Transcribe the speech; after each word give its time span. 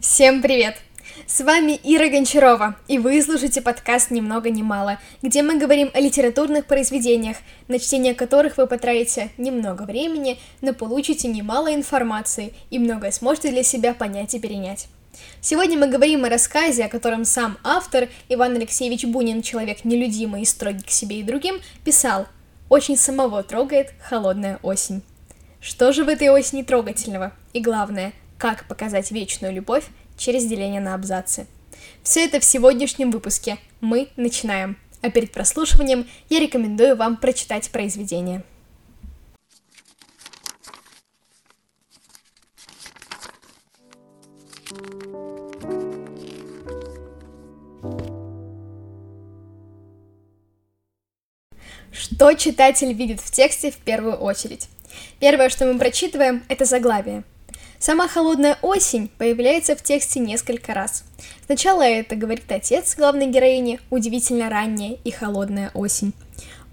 Всем 0.00 0.40
привет! 0.40 0.78
С 1.26 1.44
вами 1.44 1.78
Ира 1.84 2.08
Гончарова, 2.08 2.74
и 2.88 2.96
вы 2.96 3.20
слушаете 3.22 3.60
подкаст 3.60 4.10
«Ни 4.10 4.22
много 4.22 4.48
ни 4.48 4.62
мало», 4.62 4.98
где 5.20 5.42
мы 5.42 5.58
говорим 5.58 5.90
о 5.92 6.00
литературных 6.00 6.64
произведениях, 6.64 7.36
на 7.68 7.78
чтение 7.78 8.14
которых 8.14 8.56
вы 8.56 8.66
потратите 8.66 9.28
немного 9.36 9.82
времени, 9.82 10.38
но 10.62 10.72
получите 10.72 11.28
немало 11.28 11.74
информации 11.74 12.54
и 12.70 12.78
многое 12.78 13.10
сможете 13.10 13.50
для 13.50 13.62
себя 13.62 13.92
понять 13.92 14.34
и 14.34 14.40
перенять. 14.40 14.88
Сегодня 15.42 15.76
мы 15.76 15.86
говорим 15.86 16.24
о 16.24 16.30
рассказе, 16.30 16.86
о 16.86 16.88
котором 16.88 17.26
сам 17.26 17.58
автор 17.62 18.08
Иван 18.30 18.56
Алексеевич 18.56 19.04
Бунин, 19.04 19.42
человек 19.42 19.84
нелюдимый 19.84 20.42
и 20.42 20.46
строгий 20.46 20.82
к 20.82 20.90
себе 20.90 21.20
и 21.20 21.22
другим, 21.22 21.60
писал 21.84 22.26
«Очень 22.70 22.96
самого 22.96 23.42
трогает 23.42 23.92
холодная 24.02 24.60
осень». 24.62 25.02
Что 25.60 25.92
же 25.92 26.04
в 26.04 26.08
этой 26.08 26.30
осени 26.30 26.62
трогательного? 26.62 27.34
И 27.52 27.60
главное, 27.60 28.14
как 28.40 28.64
показать 28.64 29.10
вечную 29.10 29.52
любовь 29.52 29.84
через 30.16 30.46
деление 30.46 30.80
на 30.80 30.94
абзацы. 30.94 31.46
Все 32.02 32.24
это 32.24 32.40
в 32.40 32.44
сегодняшнем 32.44 33.10
выпуске. 33.10 33.58
Мы 33.82 34.08
начинаем. 34.16 34.78
А 35.02 35.10
перед 35.10 35.30
прослушиванием 35.30 36.08
я 36.30 36.40
рекомендую 36.40 36.96
вам 36.96 37.18
прочитать 37.18 37.70
произведение. 37.70 38.42
Что 51.92 52.32
читатель 52.34 52.92
видит 52.94 53.20
в 53.20 53.30
тексте 53.30 53.70
в 53.70 53.76
первую 53.76 54.14
очередь? 54.14 54.68
Первое, 55.18 55.50
что 55.50 55.66
мы 55.66 55.78
прочитываем, 55.78 56.42
это 56.48 56.64
заглавие– 56.64 57.22
Сама 57.80 58.08
холодная 58.08 58.58
осень 58.60 59.08
появляется 59.16 59.74
в 59.74 59.82
тексте 59.82 60.20
несколько 60.20 60.74
раз. 60.74 61.02
Сначала 61.46 61.80
это 61.80 62.14
говорит 62.14 62.52
отец 62.52 62.94
главной 62.94 63.28
героини, 63.28 63.80
удивительно 63.88 64.50
ранняя 64.50 64.98
и 65.02 65.10
холодная 65.10 65.70
осень. 65.72 66.12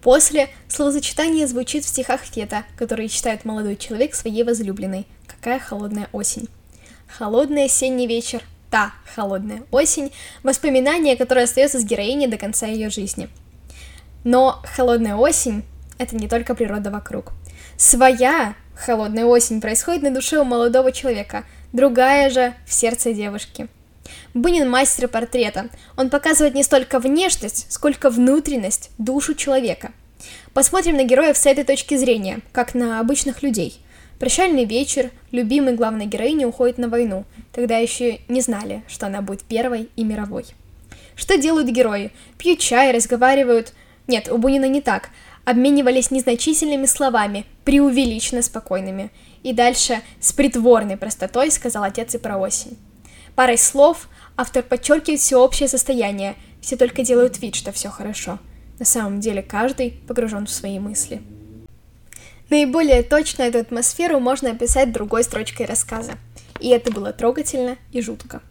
После 0.02 0.50
словосочетание 0.68 1.48
звучит 1.48 1.86
в 1.86 1.88
стихах 1.88 2.24
Фета, 2.24 2.66
которые 2.76 3.08
читает 3.08 3.46
молодой 3.46 3.78
человек 3.78 4.16
своей 4.16 4.44
возлюбленной. 4.44 5.08
Какая 5.28 5.60
холодная 5.60 6.10
осень. 6.12 6.50
Холодный 7.08 7.66
осенний 7.66 8.06
вечер, 8.06 8.42
та 8.70 8.92
холодная 9.16 9.64
осень, 9.72 10.12
воспоминание, 10.44 11.16
которое 11.16 11.46
остается 11.46 11.80
с 11.80 11.86
героиней 11.86 12.28
до 12.28 12.38
конца 12.38 12.68
ее 12.68 12.90
жизни. 12.90 13.30
Но 14.26 14.62
холодная 14.76 15.16
осень— 15.16 15.64
это 16.00 16.18
не 16.18 16.28
только 16.28 16.54
природа 16.54 16.92
вокруг. 16.92 17.32
Своя 17.78 18.56
холодная 18.78 19.26
осень 19.26 19.62
происходит 19.62 20.04
на 20.04 20.12
душе 20.12 20.40
у 20.40 20.44
молодого 20.44 20.92
человека, 20.92 21.44
другая 21.74 22.30
же 22.30 22.54
в 22.66 22.74
сердце 22.74 23.14
девушки. 23.14 23.68
Бунин 24.34 24.70
мастер 24.70 25.08
портрета. 25.08 25.70
Он 25.98 26.10
показывает 26.10 26.54
не 26.54 26.64
столько 26.64 27.00
внешность, 27.00 27.66
сколько 27.70 28.10
внутренность, 28.10 28.92
душу 28.98 29.34
человека. 29.34 29.92
Посмотрим 30.54 30.96
на 30.96 31.04
героев 31.04 31.38
с 31.38 31.46
этой 31.46 31.64
точки 31.64 31.98
зрения, 31.98 32.40
как 32.52 32.74
на 32.74 33.00
обычных 33.00 33.44
людей. 33.44 33.80
Прощальный 34.20 34.66
вечер, 34.66 35.12
любимый 35.32 35.74
главной 35.74 36.06
героини 36.06 36.46
уходит 36.46 36.78
на 36.78 36.90
войну. 36.90 37.26
Тогда 37.52 37.78
еще 37.78 38.20
не 38.28 38.42
знали, 38.42 38.84
что 38.88 39.08
она 39.08 39.22
будет 39.22 39.44
первой 39.44 39.90
и 39.96 40.04
мировой. 40.04 40.46
Что 41.16 41.38
делают 41.38 41.70
герои? 41.70 42.12
Пьют 42.38 42.60
чай, 42.60 42.92
разговаривают... 42.92 43.74
Нет, 44.08 44.30
у 44.32 44.38
Бунина 44.38 44.70
не 44.70 44.82
так 44.82 45.10
обменивались 45.48 46.12
незначительными 46.12 46.86
словами, 46.86 47.46
преувеличенно 47.64 48.42
спокойными. 48.42 49.12
И 49.44 49.54
дальше 49.54 50.02
с 50.20 50.34
притворной 50.34 50.98
простотой 50.98 51.52
сказал 51.52 51.86
отец 51.86 52.14
и 52.16 52.18
про 52.18 52.38
осень. 52.38 52.78
Парой 53.34 53.58
слов 53.58 54.10
автор 54.36 54.62
подчеркивает 54.62 55.22
всеобщее 55.22 55.70
состояние, 55.70 56.36
все 56.60 56.76
только 56.76 57.02
делают 57.02 57.40
вид, 57.40 57.56
что 57.56 57.72
все 57.72 57.88
хорошо. 57.88 58.40
На 58.78 58.84
самом 58.84 59.22
деле 59.22 59.42
каждый 59.42 59.92
погружен 60.06 60.48
в 60.48 60.52
свои 60.52 60.80
мысли. 60.80 61.22
Наиболее 62.50 63.02
точно 63.02 63.44
эту 63.44 63.60
атмосферу 63.60 64.20
можно 64.20 64.52
описать 64.52 64.92
другой 64.92 65.24
строчкой 65.24 65.66
рассказа. 65.66 66.16
И 66.60 66.68
это 66.68 66.92
было 66.92 67.14
трогательно 67.14 67.78
и 67.94 68.02
жутко. 68.02 68.42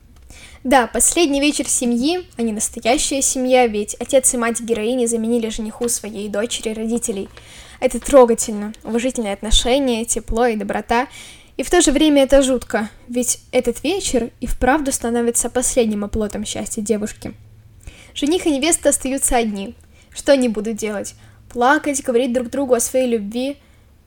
Да, 0.67 0.89
последний 0.89 1.41
вечер 1.41 1.69
семьи, 1.69 2.27
а 2.37 2.43
не 2.43 2.51
настоящая 2.53 3.23
семья, 3.23 3.69
ведь 3.69 3.95
отец 4.01 4.35
и 4.35 4.37
мать 4.37 4.61
героини 4.61 5.07
заменили 5.07 5.49
жениху 5.49 5.89
своей 5.89 6.29
дочери 6.29 6.75
родителей. 6.75 7.29
Это 7.79 8.01
трогательно, 8.01 8.73
уважительные 8.83 9.33
отношения, 9.33 10.05
тепло 10.05 10.47
и 10.47 10.57
доброта. 10.57 11.07
И 11.57 11.63
в 11.63 11.71
то 11.71 11.81
же 11.81 11.93
время 11.93 12.25
это 12.25 12.43
жутко, 12.43 12.91
ведь 13.07 13.39
этот 13.53 13.85
вечер 13.85 14.33
и 14.41 14.49
вправду 14.49 14.91
становится 14.91 15.51
последним 15.51 16.03
оплотом 16.03 16.45
счастья 16.45 16.83
девушки. 16.83 17.33
Жених 18.13 18.45
и 18.47 18.51
невеста 18.51 18.89
остаются 18.89 19.37
одни. 19.37 19.77
Что 20.13 20.33
они 20.33 20.49
будут 20.49 20.75
делать? 20.75 21.15
Плакать, 21.49 22.03
говорить 22.03 22.33
друг 22.33 22.51
другу 22.51 22.75
о 22.75 22.81
своей 22.81 23.07
любви? 23.07 23.57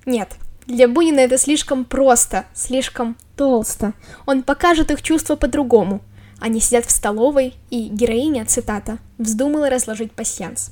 Нет, 0.06 0.34
для 0.70 0.88
Бунина 0.88 1.22
это 1.22 1.38
слишком 1.38 1.86
просто, 1.86 2.46
слишком 2.54 3.16
толсто. 3.38 3.94
Он 4.26 4.44
покажет 4.44 4.92
их 4.92 5.02
чувства 5.02 5.38
по-другому, 5.38 6.02
они 6.40 6.60
сидят 6.60 6.86
в 6.86 6.92
столовой, 6.92 7.54
и 7.70 7.88
героиня, 7.88 8.46
цитата, 8.46 9.00
вздумала 9.18 9.70
разложить 9.70 10.12
пасьянс. 10.12 10.72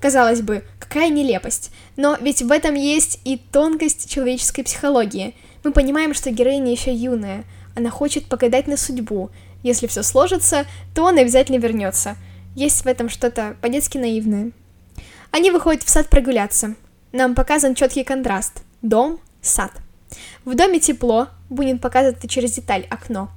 Казалось 0.00 0.42
бы, 0.42 0.64
какая 0.78 1.08
нелепость, 1.08 1.70
но 1.96 2.16
ведь 2.20 2.42
в 2.42 2.50
этом 2.50 2.74
есть 2.74 3.20
и 3.24 3.36
тонкость 3.36 4.10
человеческой 4.10 4.64
психологии. 4.64 5.34
Мы 5.64 5.72
понимаем, 5.72 6.14
что 6.14 6.30
героиня 6.30 6.72
еще 6.72 6.92
юная, 6.92 7.44
она 7.74 7.90
хочет 7.90 8.26
погадать 8.26 8.66
на 8.66 8.76
судьбу. 8.76 9.30
Если 9.62 9.86
все 9.86 10.02
сложится, 10.02 10.66
то 10.94 11.04
он 11.04 11.18
обязательно 11.18 11.58
вернется. 11.58 12.16
Есть 12.54 12.84
в 12.84 12.86
этом 12.86 13.08
что-то 13.08 13.56
по-детски 13.60 13.96
наивное. 13.96 14.52
Они 15.30 15.50
выходят 15.50 15.82
в 15.82 15.88
сад 15.88 16.08
прогуляться. 16.08 16.74
Нам 17.12 17.34
показан 17.34 17.74
четкий 17.74 18.04
контраст. 18.04 18.62
Дом, 18.82 19.20
сад. 19.40 19.70
В 20.44 20.54
доме 20.54 20.80
тепло, 20.80 21.28
Бунин 21.48 21.78
показывает 21.78 22.18
это 22.18 22.28
через 22.28 22.52
деталь, 22.52 22.86
окно. 22.90 23.30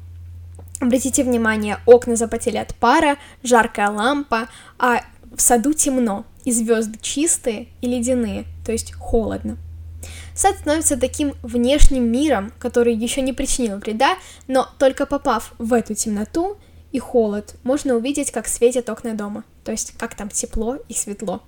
Обратите 0.80 1.24
внимание, 1.24 1.80
окна 1.86 2.16
запотели 2.16 2.58
от 2.58 2.75
пара, 2.75 3.18
жаркая 3.44 3.90
лампа, 3.90 4.50
а 4.78 5.02
в 5.36 5.41
саду 5.41 5.74
темно, 5.74 6.25
и 6.44 6.52
звезды 6.52 7.00
чистые 7.02 7.68
и 7.81 7.88
ледяные, 7.88 8.46
то 8.66 8.72
есть 8.72 8.94
холодно. 8.94 9.58
Сад 10.36 10.58
становится 10.58 10.97
таким 10.97 11.34
внешним 11.41 12.12
миром, 12.12 12.52
который 12.59 12.94
еще 12.94 13.22
не 13.22 13.34
причинил 13.34 13.78
вреда, 13.78 14.18
но 14.47 14.68
только 14.78 15.06
попав 15.06 15.53
в 15.58 15.74
эту 15.74 15.96
темноту 15.96 16.58
и 16.92 17.00
холод, 17.00 17.56
можно 17.63 17.96
увидеть, 17.96 18.31
как 18.31 18.47
светят 18.47 18.90
окна 18.90 19.13
дома, 19.13 19.44
то 19.63 19.72
есть 19.72 19.94
как 19.97 20.16
там 20.16 20.30
тепло 20.30 20.78
и 20.90 20.94
светло. 20.94 21.42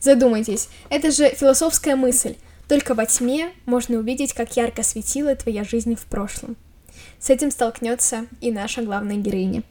Задумайтесь, 0.00 0.68
это 0.90 1.10
же 1.10 1.30
философская 1.30 1.96
мысль. 1.96 2.36
Только 2.68 2.94
во 2.94 3.06
тьме 3.06 3.50
можно 3.64 3.98
увидеть, 3.98 4.34
как 4.34 4.56
ярко 4.56 4.82
светила 4.82 5.34
твоя 5.34 5.64
жизнь 5.64 5.94
в 5.94 6.04
прошлом. 6.04 6.56
С 7.18 7.30
этим 7.30 7.50
столкнется 7.50 8.26
и 8.40 8.50
наша 8.50 8.82
главная 8.82 9.16
героиня. 9.16 9.62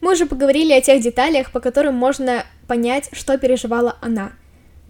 Мы 0.00 0.12
уже 0.12 0.26
поговорили 0.26 0.72
о 0.72 0.80
тех 0.80 1.02
деталях, 1.02 1.50
по 1.50 1.60
которым 1.60 1.94
можно 1.94 2.44
понять, 2.66 3.08
что 3.12 3.36
переживала 3.38 3.96
она. 4.00 4.32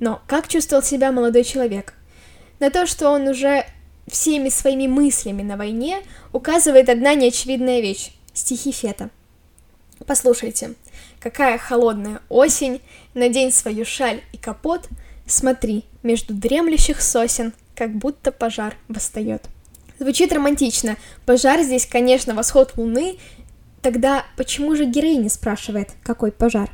Но 0.00 0.20
как 0.26 0.48
чувствовал 0.48 0.82
себя 0.82 1.12
молодой 1.12 1.44
человек? 1.44 1.94
На 2.60 2.70
то, 2.70 2.86
что 2.86 3.10
он 3.10 3.28
уже 3.28 3.64
всеми 4.06 4.48
своими 4.48 4.86
мыслями 4.86 5.42
на 5.42 5.56
войне, 5.56 6.02
указывает 6.32 6.88
одна 6.88 7.14
неочевидная 7.14 7.80
вещь— 7.80 8.12
стихи 8.32 8.72
Фета. 8.72 9.10
Послушайте, 10.06 10.74
какая 11.20 11.58
холодная 11.58 12.20
осень, 12.28 12.80
надень 13.14 13.52
свою 13.52 13.84
шаль 13.84 14.22
и 14.32 14.36
капот, 14.36 14.88
смотри, 15.26 15.84
между 16.02 16.34
дремлющих 16.34 17.00
сосен, 17.02 17.52
как 17.74 17.92
будто 17.92 18.32
пожар 18.32 18.76
восстает. 18.88 19.42
Звучит 19.98 20.32
романтично. 20.32 20.96
Пожар 21.26 21.62
здесь, 21.62 21.86
конечно, 21.86 22.34
восход 22.34 22.76
луны. 22.76 23.18
Тогда 23.82 24.24
почему 24.36 24.76
же 24.76 24.84
героиня 24.84 25.28
спрашивает, 25.28 25.90
какой 26.02 26.32
пожар? 26.32 26.70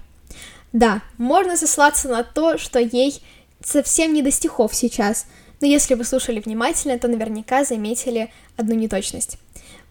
Да, 0.73 1.03
можно 1.19 1.57
сослаться 1.57 2.09
на 2.09 2.23
то, 2.23 2.59
что 2.59 2.79
ей 2.79 3.23
совсем 3.63 4.13
не 4.13 4.23
до 4.23 4.31
стихов 4.31 4.75
сейчас, 4.75 5.27
но 5.61 5.67
если 5.67 5.95
вы 5.95 6.05
слушали 6.05 6.41
внимательно, 6.41 6.99
то 6.99 7.09
наверняка 7.09 7.65
заметили 7.65 8.31
одну 8.57 8.75
неточность. 8.75 9.39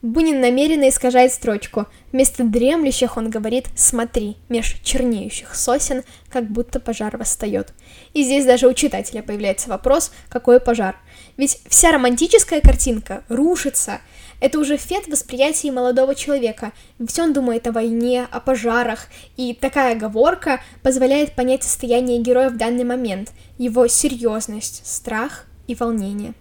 Бунин 0.04 0.42
намеренно 0.42 0.90
искажает 0.90 1.32
строчку. 1.32 1.88
Вместо 2.12 2.44
дремлющих 2.44 3.16
он 3.16 3.30
говорит 3.30 3.68
«смотри» 3.78 4.36
меж 4.50 4.76
чернеющих 4.84 5.56
сосен, 5.56 6.04
как 6.30 6.50
будто 6.52 6.82
пожар 6.82 7.16
восстает. 7.16 7.74
И 8.14 8.24
здесь 8.24 8.46
даже 8.46 8.68
у 8.68 8.74
читателя 8.74 9.24
появляется 9.24 9.70
вопрос, 9.70 10.12
какой 10.28 10.60
пожар. 10.60 10.98
Ведь 11.38 11.62
вся 11.70 11.94
романтическая 11.94 12.60
картинка 12.60 13.24
рушится. 13.30 14.02
Это 14.42 14.60
уже 14.60 14.76
фет 14.76 15.08
восприятия 15.08 15.72
молодого 15.72 16.16
человека, 16.16 16.74
ведь 17.00 17.18
он 17.18 17.32
думает 17.32 17.66
о 17.68 17.72
войне, 17.72 18.28
о 18.30 18.42
пожарах, 18.42 19.08
и 19.38 19.54
такая 19.54 19.96
оговорка 19.96 20.60
позволяет 20.82 21.34
понять 21.34 21.64
состояние 21.64 22.20
героя 22.20 22.50
в 22.50 22.58
данный 22.58 22.84
момент, 22.84 23.32
его 23.58 23.88
серьезность, 23.88 24.86
страх 24.86 25.46
и 25.68 25.76
волнение. 25.76 26.34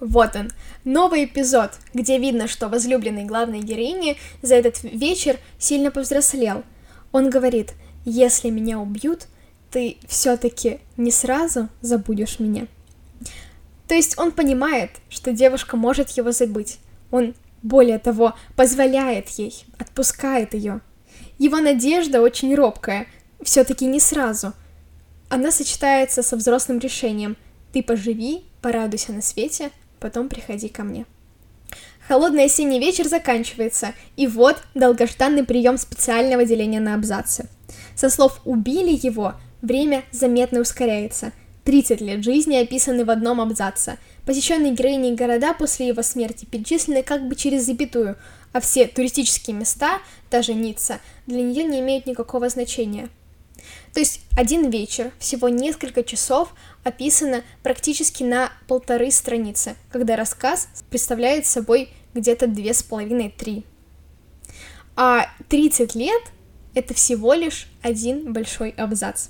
Вот 0.00 0.36
он, 0.36 0.50
новый 0.84 1.24
эпизод, 1.24 1.72
где 1.94 2.18
видно, 2.18 2.48
что 2.48 2.68
возлюбленный 2.68 3.24
главной 3.24 3.60
героини 3.60 4.16
за 4.42 4.56
этот 4.56 4.82
вечер 4.82 5.38
сильно 5.58 5.90
повзрослел. 5.90 6.64
Он 7.12 7.30
говорит, 7.30 7.72
если 8.04 8.50
меня 8.50 8.78
убьют, 8.78 9.26
ты 9.70 9.96
все-таки 10.06 10.80
не 10.96 11.10
сразу 11.10 11.68
забудешь 11.80 12.38
меня. 12.40 12.66
То 13.88 13.94
есть 13.94 14.18
он 14.18 14.32
понимает, 14.32 14.90
что 15.08 15.32
девушка 15.32 15.76
может 15.76 16.10
его 16.10 16.32
забыть. 16.32 16.78
Он, 17.10 17.34
более 17.62 17.98
того, 17.98 18.34
позволяет 18.54 19.28
ей, 19.30 19.64
отпускает 19.78 20.54
ее. 20.54 20.80
Его 21.38 21.58
надежда 21.58 22.20
очень 22.20 22.54
робкая, 22.54 23.06
все-таки 23.42 23.86
не 23.86 24.00
сразу. 24.00 24.52
Она 25.28 25.50
сочетается 25.50 26.22
со 26.22 26.36
взрослым 26.36 26.78
решением 26.78 27.36
«ты 27.72 27.82
поживи, 27.82 28.44
порадуйся 28.60 29.12
на 29.12 29.22
свете, 29.22 29.70
потом 30.00 30.28
приходи 30.28 30.68
ко 30.68 30.82
мне». 30.82 31.06
Холодный 32.08 32.44
осенний 32.44 32.78
вечер 32.78 33.08
заканчивается, 33.08 33.92
и 34.16 34.28
вот 34.28 34.58
долгожданный 34.74 35.44
прием 35.44 35.76
специального 35.76 36.44
деления 36.44 36.80
на 36.80 36.94
абзацы. 36.94 37.48
Со 37.96 38.10
слов 38.10 38.40
«убили 38.44 38.96
его» 39.02 39.34
время 39.60 40.04
заметно 40.12 40.60
ускоряется. 40.60 41.32
30 41.64 42.00
лет 42.00 42.22
жизни 42.22 42.54
описаны 42.56 43.04
в 43.04 43.10
одном 43.10 43.40
абзаце. 43.40 43.98
Посещенные 44.24 44.72
героиней 44.72 45.16
города 45.16 45.52
после 45.52 45.88
его 45.88 46.02
смерти 46.02 46.44
перечислены 46.44 47.02
как 47.02 47.26
бы 47.26 47.34
через 47.34 47.64
запятую, 47.64 48.16
а 48.52 48.60
все 48.60 48.86
туристические 48.86 49.56
места, 49.56 49.98
даже 50.30 50.54
Ницца, 50.54 51.00
для 51.26 51.42
нее 51.42 51.64
не 51.64 51.80
имеют 51.80 52.06
никакого 52.06 52.48
значения. 52.48 53.08
То 53.92 54.00
есть 54.00 54.20
один 54.36 54.70
вечер, 54.70 55.12
всего 55.18 55.48
несколько 55.48 56.04
часов, 56.04 56.54
описано 56.84 57.42
практически 57.62 58.22
на 58.22 58.52
полторы 58.68 59.10
страницы, 59.10 59.76
когда 59.90 60.16
рассказ 60.16 60.68
представляет 60.90 61.46
собой 61.46 61.88
где-то 62.14 62.46
две 62.46 62.74
с 62.74 62.82
половиной-три. 62.82 63.64
А 64.96 65.28
30 65.48 65.94
лет— 65.94 66.22
это 66.74 66.94
всего 66.94 67.34
лишь 67.34 67.68
один 67.82 68.32
большой 68.32 68.70
абзац. 68.70 69.28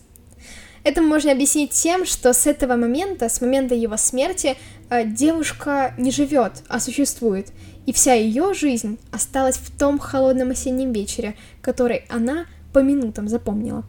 Это 0.85 1.03
можно 1.03 1.33
объяснить 1.33 1.73
тем, 1.73 2.05
что 2.07 2.33
с 2.33 2.47
этого 2.47 2.77
момента, 2.77 3.29
с 3.29 3.41
момента 3.41 3.75
его 3.75 3.97
смерти, 3.97 4.57
э, 4.89 5.05
девушка 5.05 5.95
не 5.99 6.13
живет, 6.13 6.63
а 6.69 6.79
существует, 6.79 7.49
и 7.87 7.93
вся 7.93 8.15
ее 8.15 8.55
жизнь 8.55 8.99
осталась 9.11 9.57
в 9.57 9.77
том 9.77 9.99
холодном 9.99 10.51
осеннем 10.51 10.93
вечере, 10.93 11.35
который 11.61 12.05
она 12.09 12.47
по 12.73 12.81
минутам 12.81 13.29
запомнила. 13.29 13.85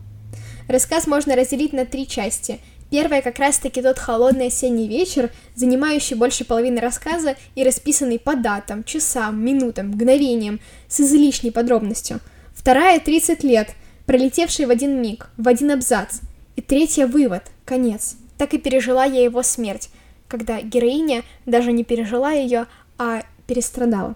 Рассказ 0.68 1.08
можно 1.08 1.36
разделить 1.36 1.74
на 1.74 1.86
три 1.86 2.08
части. 2.08 2.60
Первая 2.90 3.22
как 3.22 3.40
раз-таки 3.40 3.82
тот 3.82 4.00
холодный 4.00 4.48
осенний 4.48 4.88
вечер, 4.88 5.30
занимающий 5.56 6.16
больше 6.16 6.46
половины 6.46 6.80
рассказа 6.80 7.36
и 7.56 7.64
расписанный 7.64 8.20
по 8.20 8.36
датам, 8.36 8.84
часам, 8.84 9.44
минутам, 9.44 9.90
мгновениям, 9.90 10.60
с 10.88 11.02
излишней 11.02 11.52
подробностью. 11.52 12.20
Вторая— 12.54 13.00
30 13.02 13.44
лет, 13.44 13.70
пролетевший 14.06 14.66
в 14.66 14.70
один 14.70 15.02
миг, 15.02 15.30
в 15.38 15.48
один 15.48 15.72
абзац. 15.72 16.20
И 16.56 16.62
третья— 16.62 17.08
вывод, 17.08 17.44
конец. 17.66 18.16
Так 18.38 18.54
и 18.54 18.58
пережила 18.58 19.06
я 19.06 19.24
его 19.24 19.44
смерть, 19.44 19.90
когда 20.28 20.62
героиня 20.62 21.24
даже 21.46 21.72
не 21.72 21.84
пережила 21.84 22.32
ее, 22.32 22.68
а 22.98 23.24
перестрадала. 23.48 24.16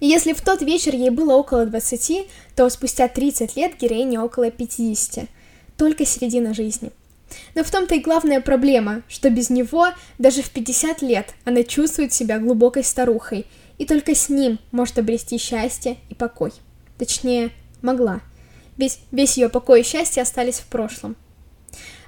И 0.00 0.06
если 0.06 0.32
в 0.32 0.40
тот 0.40 0.62
вечер 0.62 0.94
ей 0.94 1.10
было 1.10 1.34
около 1.34 1.66
20, 1.66 2.26
то 2.56 2.68
спустя 2.68 3.08
30 3.08 3.56
лет 3.56 3.72
героине 3.80 4.20
около 4.20 4.50
50. 4.50 5.28
Только 5.76 6.04
середина 6.04 6.54
жизни. 6.54 6.90
Но 7.54 7.62
в 7.62 7.70
том-то 7.70 7.94
и 7.94 8.00
главная 8.00 8.40
проблема, 8.40 9.02
что 9.08 9.30
без 9.30 9.50
него 9.50 9.88
даже 10.18 10.42
в 10.42 10.50
50 10.50 11.02
лет 11.02 11.34
она 11.44 11.62
чувствует 11.62 12.12
себя 12.12 12.38
глубокой 12.38 12.84
старухой, 12.84 13.46
и 13.76 13.84
только 13.84 14.14
с 14.14 14.28
ним 14.28 14.58
может 14.72 14.98
обрести 14.98 15.38
счастье 15.38 15.98
и 16.08 16.14
покой. 16.14 16.52
Точнее, 16.98 17.50
могла. 17.82 18.20
Ведь 18.76 18.98
весь 19.12 19.36
ее 19.36 19.48
покой 19.48 19.80
и 19.80 19.84
счастье 19.84 20.22
остались 20.22 20.58
в 20.58 20.66
прошлом. 20.66 21.16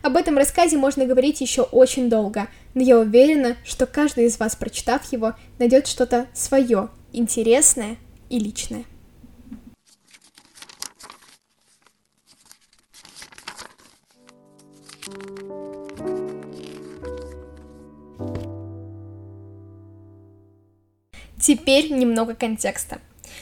Об 0.03 0.17
этом 0.17 0.39
рассказе 0.39 0.79
можно 0.79 1.05
говорить 1.05 1.41
еще 1.41 1.63
очень 1.63 2.09
долго, 2.09 2.49
но 2.75 2.83
я 2.83 2.99
уверена, 2.99 3.57
что 3.65 3.87
каждый 3.87 4.27
из 4.27 4.39
вас, 4.39 4.57
прочитав 4.57 5.13
его, 5.13 5.35
найдет 5.59 5.87
что-то 5.87 6.27
свое, 6.33 6.89
интересное 7.13 7.97
и 8.29 8.39
личное. 8.39 8.85
Теперь 21.41 21.91
немного 21.91 22.35
контекста. 22.35 23.01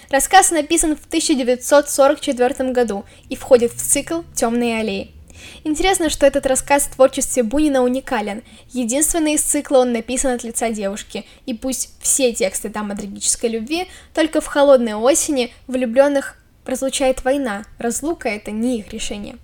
Рассказ 0.08 0.50
написан 0.52 0.96
в 0.96 1.04
1944 1.06 2.70
году 2.72 3.04
и 3.28 3.36
входит 3.36 3.72
в 3.72 3.82
цикл 3.82 4.22
«Темные 4.34 4.80
аллеи». 4.80 5.17
Интересно, 5.64 6.10
что 6.10 6.26
этот 6.26 6.46
рассказ 6.46 6.84
в 6.84 6.94
творчестве 6.94 7.42
Бунина 7.42 7.82
уникален. 7.82 8.42
Единственный 8.72 9.34
из 9.34 9.42
цикла 9.42 9.78
он 9.78 9.92
написан 9.92 10.32
от 10.32 10.44
лица 10.44 10.70
девушки, 10.70 11.24
и 11.46 11.54
пусть 11.54 11.90
все 12.00 12.32
тексты 12.32 12.70
там 12.70 12.90
о 12.90 12.96
трагической 12.96 13.50
любви, 13.50 13.86
только 14.14 14.40
в 14.40 14.46
холодной 14.46 14.94
осени 14.94 15.52
влюбленных 15.66 16.36
разлучает 16.64 17.24
война, 17.24 17.64
разлука 17.78 18.28
это 18.28 18.50
не 18.50 18.78
их 18.78 18.92
решение. 18.92 19.36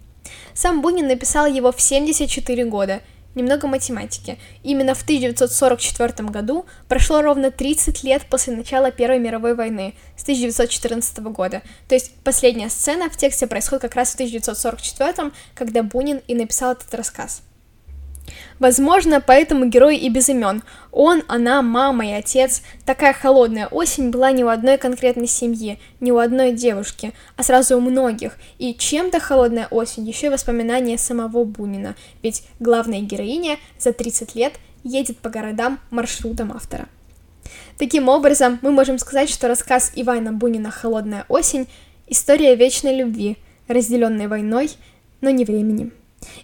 Сам 0.52 0.82
Бунин 0.82 1.06
написал 1.06 1.46
его 1.46 1.72
в 1.72 1.80
74 1.80 2.64
года– 2.64 3.00
Немного 3.34 3.66
математики. 3.66 4.38
Именно 4.62 4.94
в 4.94 5.02
1944 5.02 6.28
году 6.28 6.66
прошло 6.88 7.20
ровно 7.22 7.50
30 7.50 8.04
лет 8.04 8.22
после 8.30 8.54
начала 8.54 8.90
Первой 8.90 9.18
мировой 9.18 9.54
войны, 9.54 9.94
с 10.16 10.22
1914 10.22 11.18
года. 11.18 11.62
То 11.88 11.94
есть 11.94 12.14
последняя 12.22 12.70
сцена 12.70 13.10
в 13.10 13.16
тексте 13.16 13.46
происходит 13.46 13.82
как 13.82 13.96
раз 13.96 14.10
в 14.10 14.14
1944, 14.14 15.32
когда 15.54 15.82
Бунин 15.82 16.20
и 16.28 16.34
написал 16.34 16.72
этот 16.72 16.94
рассказ. 16.94 17.42
Возможно, 18.58 19.20
поэтому 19.20 19.66
герой 19.66 19.96
и 19.96 20.08
без 20.08 20.28
имен. 20.28 20.62
Он, 20.92 21.22
она, 21.28 21.60
мама 21.62 22.06
и 22.06 22.12
отец. 22.12 22.62
Такая 22.86 23.12
холодная 23.12 23.66
осень 23.66 24.10
была 24.10 24.32
не 24.32 24.44
у 24.44 24.48
одной 24.48 24.78
конкретной 24.78 25.26
семьи, 25.26 25.78
не 26.00 26.12
у 26.12 26.18
одной 26.18 26.52
девушки, 26.52 27.12
а 27.36 27.42
сразу 27.42 27.76
у 27.76 27.80
многих. 27.80 28.36
И 28.58 28.74
чем-то 28.74 29.20
холодная 29.20 29.66
осень 29.70 30.06
еще 30.06 30.26
и 30.26 30.30
воспоминания 30.30 30.98
самого 30.98 31.44
Бунина, 31.44 31.96
ведь 32.22 32.44
главная 32.60 33.00
героиня 33.00 33.58
за 33.78 33.92
30 33.92 34.34
лет 34.34 34.54
едет 34.84 35.18
по 35.18 35.30
городам 35.30 35.78
маршрутом 35.90 36.52
автора. 36.52 36.86
Таким 37.76 38.08
образом, 38.08 38.58
мы 38.62 38.70
можем 38.70 38.98
сказать, 38.98 39.28
что 39.28 39.48
рассказ 39.48 39.92
Ивана 39.94 40.32
Бунина 40.32 40.70
«Холодная 40.70 41.24
осень»— 41.28 41.66
история 42.06 42.54
вечной 42.54 42.96
любви, 42.96 43.36
разделенной 43.66 44.28
войной, 44.28 44.70
но 45.20 45.30
не 45.30 45.44
временем. 45.44 45.92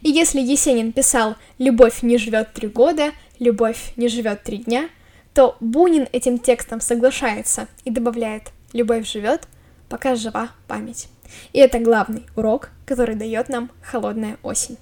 И 0.00 0.10
если 0.10 0.40
Есенин 0.40 0.92
писал 0.92 1.36
«любовь 1.58 2.02
не 2.02 2.18
живет 2.18 2.52
три 2.52 2.68
года», 2.68 3.12
«любовь 3.38 3.92
не 3.96 4.08
живет 4.08 4.42
три 4.42 4.58
дня», 4.58 4.88
то 5.34 5.56
Бунин 5.60 6.08
этим 6.12 6.38
текстом 6.38 6.80
соглашается 6.80 7.68
и 7.84 7.90
добавляет 7.90 8.50
«любовь 8.72 9.06
живет, 9.06 9.46
пока 9.88 10.14
жива 10.14 10.50
память». 10.66 11.08
И 11.52 11.58
это 11.58 11.78
главный 11.78 12.26
урок, 12.36 12.70
который 12.86 13.14
дает 13.14 13.48
нам 13.48 13.70
холодная 13.82 14.38
осень. 14.42 14.78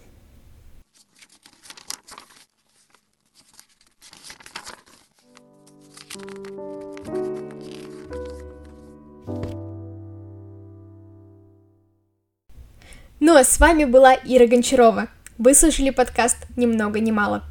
Ну 13.21 13.35
а 13.35 13.43
с 13.43 13.59
вами 13.59 13.85
была 13.85 14.15
Ира 14.15 14.47
Гончарова. 14.47 15.09
Вы 15.39 15.55
слушали 15.55 15.91
подкаст 15.91 16.37
«Ни 16.57 16.67
много 16.67 17.01
ни 17.01 17.11
мало». 17.11 17.43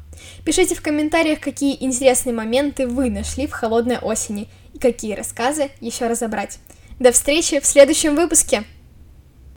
Пишите 0.42 0.74
в 0.74 0.80
комментариях, 0.80 1.40
какие 1.40 1.76
интересные 1.84 2.32
моменты 2.32 2.86
вы 2.86 3.10
нашли 3.10 3.46
в 3.46 3.52
холодной 3.52 3.98
осени 3.98 4.48
и 4.72 4.78
какие 4.78 5.14
рассказы 5.14 5.70
еще 5.80 6.06
разобрать. 6.06 6.58
До 6.98 7.12
встречи 7.12 7.60
в 7.60 7.66
следующем 7.66 8.16
выпуске! 8.16 8.64